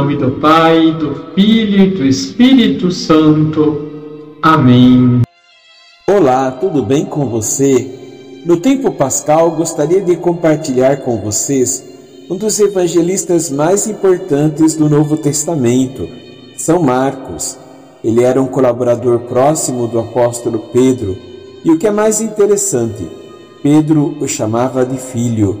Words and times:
nome 0.00 0.16
do 0.16 0.30
Pai, 0.40 0.92
do 0.92 1.14
Filho 1.34 1.84
e 1.84 1.90
do 1.90 2.06
Espírito 2.06 2.90
Santo. 2.90 4.32
Amém. 4.40 5.20
Olá, 6.08 6.50
tudo 6.52 6.82
bem 6.82 7.04
com 7.04 7.26
você? 7.26 8.40
No 8.46 8.56
tempo 8.56 8.92
pascal, 8.92 9.50
gostaria 9.50 10.00
de 10.00 10.16
compartilhar 10.16 11.02
com 11.02 11.20
vocês 11.20 11.84
um 12.30 12.36
dos 12.36 12.58
evangelistas 12.58 13.50
mais 13.50 13.86
importantes 13.86 14.74
do 14.74 14.88
Novo 14.88 15.18
Testamento, 15.18 16.08
São 16.56 16.82
Marcos. 16.82 17.58
Ele 18.02 18.24
era 18.24 18.40
um 18.40 18.46
colaborador 18.46 19.18
próximo 19.28 19.86
do 19.86 19.98
apóstolo 19.98 20.60
Pedro, 20.72 21.14
e 21.62 21.70
o 21.72 21.78
que 21.78 21.86
é 21.86 21.90
mais 21.90 22.22
interessante, 22.22 23.06
Pedro 23.62 24.16
o 24.18 24.26
chamava 24.26 24.82
de 24.86 24.96
filho. 24.96 25.58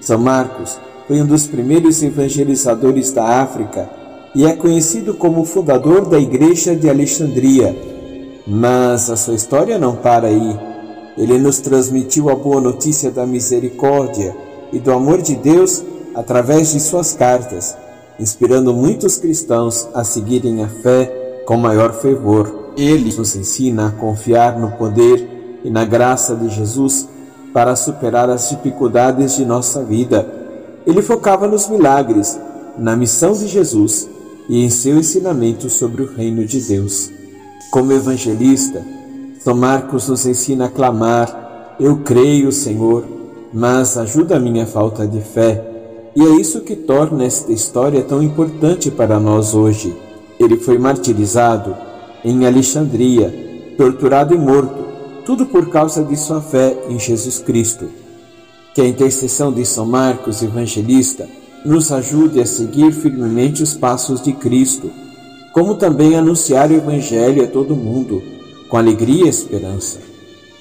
São 0.00 0.18
Marcos 0.18 0.76
foi 1.06 1.22
um 1.22 1.26
dos 1.26 1.46
primeiros 1.46 2.02
evangelizadores 2.02 3.12
da 3.12 3.40
África 3.40 3.88
e 4.34 4.44
é 4.44 4.54
conhecido 4.54 5.14
como 5.14 5.44
fundador 5.44 6.06
da 6.06 6.18
Igreja 6.18 6.74
de 6.74 6.90
Alexandria. 6.90 7.74
Mas 8.46 9.08
a 9.08 9.16
sua 9.16 9.34
história 9.34 9.78
não 9.78 9.96
para 9.96 10.26
aí. 10.26 10.58
Ele 11.16 11.38
nos 11.38 11.58
transmitiu 11.60 12.28
a 12.28 12.34
boa 12.34 12.60
notícia 12.60 13.10
da 13.10 13.24
misericórdia 13.24 14.36
e 14.72 14.78
do 14.78 14.92
amor 14.92 15.22
de 15.22 15.36
Deus 15.36 15.82
através 16.14 16.72
de 16.72 16.80
suas 16.80 17.14
cartas, 17.14 17.76
inspirando 18.18 18.74
muitos 18.74 19.16
cristãos 19.16 19.88
a 19.94 20.02
seguirem 20.02 20.62
a 20.62 20.68
fé 20.68 21.42
com 21.46 21.56
maior 21.56 21.94
fervor. 21.94 22.72
Ele 22.76 23.14
nos 23.16 23.34
ensina 23.36 23.88
a 23.88 23.92
confiar 23.92 24.58
no 24.58 24.72
poder 24.72 25.60
e 25.64 25.70
na 25.70 25.84
graça 25.84 26.34
de 26.34 26.48
Jesus 26.48 27.08
para 27.54 27.74
superar 27.74 28.28
as 28.28 28.50
dificuldades 28.50 29.36
de 29.36 29.46
nossa 29.46 29.82
vida 29.82 30.45
ele 30.86 31.02
focava 31.02 31.48
nos 31.48 31.68
milagres, 31.68 32.38
na 32.78 32.94
missão 32.94 33.32
de 33.32 33.48
Jesus 33.48 34.08
e 34.48 34.64
em 34.64 34.70
seu 34.70 34.96
ensinamento 34.98 35.68
sobre 35.68 36.02
o 36.02 36.14
reino 36.14 36.44
de 36.44 36.60
Deus. 36.60 37.10
Como 37.70 37.92
evangelista, 37.92 38.84
São 39.40 39.56
Marcos 39.56 40.08
nos 40.08 40.24
ensina 40.24 40.66
a 40.66 40.68
clamar: 40.68 41.74
Eu 41.80 41.96
creio, 41.98 42.52
Senhor, 42.52 43.04
mas 43.52 43.98
ajuda 43.98 44.36
a 44.36 44.40
minha 44.40 44.66
falta 44.66 45.06
de 45.06 45.20
fé. 45.20 45.72
E 46.14 46.22
é 46.22 46.40
isso 46.40 46.60
que 46.60 46.76
torna 46.76 47.24
esta 47.24 47.52
história 47.52 48.02
tão 48.02 48.22
importante 48.22 48.90
para 48.90 49.18
nós 49.18 49.54
hoje. 49.54 49.94
Ele 50.38 50.56
foi 50.56 50.78
martirizado 50.78 51.76
em 52.24 52.46
Alexandria, 52.46 53.74
torturado 53.76 54.34
e 54.34 54.38
morto, 54.38 54.86
tudo 55.24 55.46
por 55.46 55.68
causa 55.68 56.02
de 56.04 56.16
sua 56.16 56.40
fé 56.40 56.76
em 56.88 56.98
Jesus 56.98 57.38
Cristo. 57.38 58.05
Que 58.76 58.82
a 58.82 58.86
intercessão 58.86 59.50
de 59.50 59.64
São 59.64 59.86
Marcos 59.86 60.42
Evangelista 60.42 61.26
nos 61.64 61.90
ajude 61.90 62.42
a 62.42 62.44
seguir 62.44 62.92
firmemente 62.92 63.62
os 63.62 63.72
passos 63.72 64.20
de 64.20 64.34
Cristo, 64.34 64.90
como 65.54 65.76
também 65.76 66.14
anunciar 66.14 66.70
o 66.70 66.74
Evangelho 66.74 67.42
a 67.42 67.46
todo 67.46 67.74
mundo, 67.74 68.22
com 68.68 68.76
alegria 68.76 69.24
e 69.24 69.28
esperança. 69.30 69.98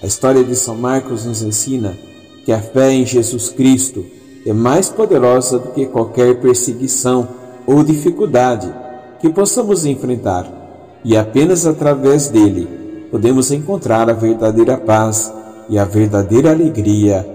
A 0.02 0.08
história 0.08 0.46
de 0.46 0.56
São 0.56 0.78
Marcos 0.78 1.26
nos 1.26 1.42
ensina 1.42 1.98
que 2.46 2.54
a 2.54 2.62
fé 2.62 2.94
em 2.94 3.06
Jesus 3.06 3.50
Cristo 3.50 4.06
é 4.46 4.54
mais 4.54 4.88
poderosa 4.88 5.60
do 5.60 5.72
que 5.72 5.86
qualquer 5.86 6.40
perseguição 6.40 7.28
ou 7.68 7.84
dificuldade 7.84 8.74
que 9.20 9.28
possamos 9.28 9.86
enfrentar, 9.86 10.50
e 11.04 11.18
apenas 11.18 11.66
através 11.66 12.30
dele 12.30 12.66
podemos 13.12 13.52
encontrar 13.52 14.10
a 14.10 14.14
verdadeira 14.14 14.78
paz 14.78 15.34
e 15.68 15.78
a 15.78 15.84
verdadeira 15.84 16.52
alegria 16.52 17.35